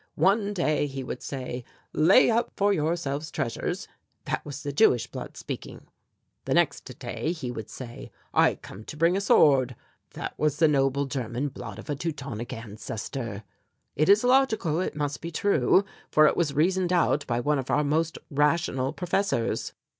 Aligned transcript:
One 0.15 0.51
day 0.55 0.87
he 0.87 1.03
would 1.03 1.21
say: 1.21 1.63
'Lay 1.93 2.31
up 2.31 2.51
for 2.57 2.73
yourself 2.73 3.31
treasures' 3.31 3.87
that 4.25 4.43
was 4.43 4.63
the 4.63 4.73
Jewish 4.73 5.05
blood 5.05 5.37
speaking. 5.37 5.83
The 6.45 6.55
next 6.55 6.85
day 6.97 7.33
he 7.33 7.51
would 7.51 7.69
say: 7.69 8.09
'I 8.33 8.55
come 8.63 8.83
to 8.85 8.97
bring 8.97 9.15
a 9.15 9.21
sword' 9.21 9.75
that 10.15 10.33
was 10.39 10.57
the 10.57 10.67
noble 10.67 11.05
German 11.05 11.49
blood 11.49 11.77
of 11.77 11.87
a 11.87 11.95
Teutonic 11.95 12.51
ancestor. 12.51 13.43
It 13.95 14.09
is 14.09 14.23
logical, 14.23 14.79
it 14.81 14.95
must 14.95 15.21
be 15.21 15.29
true, 15.29 15.85
for 16.09 16.25
it 16.25 16.35
was 16.35 16.51
reasoned 16.55 16.91
out 16.91 17.27
by 17.27 17.39
one 17.39 17.59
of 17.59 17.69
our 17.69 17.83
most 17.83 18.17
rational 18.31 18.93
professors." 18.93 19.71